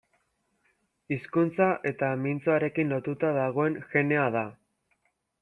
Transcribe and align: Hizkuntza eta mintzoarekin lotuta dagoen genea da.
Hizkuntza 1.15 1.67
eta 1.91 2.09
mintzoarekin 2.23 2.91
lotuta 2.95 3.31
dagoen 3.37 3.79
genea 3.93 4.27
da. 4.39 4.45